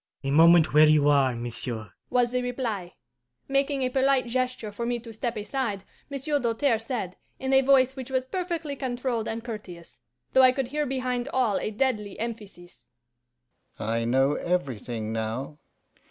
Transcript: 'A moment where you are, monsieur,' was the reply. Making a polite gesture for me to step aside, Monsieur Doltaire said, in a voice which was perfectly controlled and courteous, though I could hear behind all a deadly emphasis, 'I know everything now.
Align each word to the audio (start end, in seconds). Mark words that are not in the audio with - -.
'A 0.23 0.31
moment 0.31 0.73
where 0.73 0.87
you 0.87 1.07
are, 1.07 1.35
monsieur,' 1.35 1.91
was 2.09 2.31
the 2.31 2.41
reply. 2.41 2.95
Making 3.47 3.83
a 3.83 3.89
polite 3.91 4.25
gesture 4.25 4.71
for 4.71 4.83
me 4.83 4.97
to 4.97 5.13
step 5.13 5.37
aside, 5.37 5.83
Monsieur 6.09 6.39
Doltaire 6.39 6.79
said, 6.79 7.15
in 7.37 7.53
a 7.53 7.61
voice 7.61 7.95
which 7.95 8.09
was 8.09 8.25
perfectly 8.25 8.75
controlled 8.75 9.27
and 9.27 9.43
courteous, 9.43 9.99
though 10.33 10.41
I 10.41 10.53
could 10.53 10.69
hear 10.69 10.87
behind 10.87 11.27
all 11.31 11.57
a 11.59 11.69
deadly 11.69 12.17
emphasis, 12.17 12.87
'I 13.77 14.05
know 14.05 14.33
everything 14.33 15.13
now. 15.13 15.59